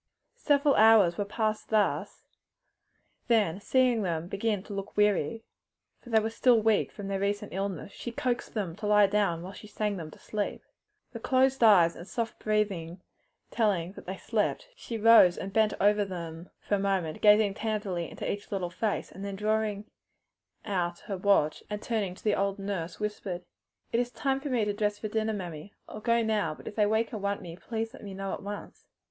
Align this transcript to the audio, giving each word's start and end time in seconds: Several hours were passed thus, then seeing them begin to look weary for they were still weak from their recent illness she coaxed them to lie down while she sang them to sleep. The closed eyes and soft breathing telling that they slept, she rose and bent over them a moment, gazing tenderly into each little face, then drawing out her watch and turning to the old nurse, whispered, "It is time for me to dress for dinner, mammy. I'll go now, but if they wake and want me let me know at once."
Several 0.39 0.73
hours 0.73 1.15
were 1.19 1.25
passed 1.25 1.69
thus, 1.69 2.23
then 3.27 3.59
seeing 3.61 4.01
them 4.01 4.27
begin 4.27 4.63
to 4.63 4.73
look 4.73 4.97
weary 4.97 5.43
for 5.99 6.09
they 6.09 6.19
were 6.19 6.31
still 6.31 6.59
weak 6.59 6.91
from 6.91 7.07
their 7.07 7.19
recent 7.19 7.53
illness 7.53 7.91
she 7.91 8.11
coaxed 8.11 8.55
them 8.55 8.75
to 8.77 8.87
lie 8.87 9.05
down 9.05 9.43
while 9.43 9.53
she 9.53 9.67
sang 9.67 9.97
them 9.97 10.09
to 10.09 10.17
sleep. 10.17 10.63
The 11.11 11.19
closed 11.19 11.63
eyes 11.63 11.95
and 11.95 12.07
soft 12.07 12.39
breathing 12.39 13.01
telling 13.51 13.91
that 13.91 14.07
they 14.07 14.17
slept, 14.17 14.69
she 14.75 14.97
rose 14.97 15.37
and 15.37 15.53
bent 15.53 15.75
over 15.79 16.03
them 16.03 16.49
a 16.71 16.79
moment, 16.79 17.21
gazing 17.21 17.53
tenderly 17.53 18.09
into 18.09 18.27
each 18.27 18.51
little 18.51 18.71
face, 18.71 19.13
then 19.15 19.35
drawing 19.35 19.85
out 20.65 21.01
her 21.01 21.15
watch 21.17 21.61
and 21.69 21.79
turning 21.79 22.15
to 22.15 22.23
the 22.23 22.33
old 22.33 22.57
nurse, 22.57 22.99
whispered, 22.99 23.43
"It 23.93 23.99
is 23.99 24.09
time 24.09 24.39
for 24.41 24.49
me 24.49 24.65
to 24.65 24.73
dress 24.73 24.97
for 24.97 25.09
dinner, 25.09 25.33
mammy. 25.33 25.75
I'll 25.87 25.99
go 25.99 26.23
now, 26.23 26.55
but 26.55 26.67
if 26.67 26.75
they 26.75 26.87
wake 26.87 27.13
and 27.13 27.21
want 27.21 27.43
me 27.43 27.55
let 27.69 28.03
me 28.03 28.15
know 28.15 28.33
at 28.33 28.41
once." 28.41 28.87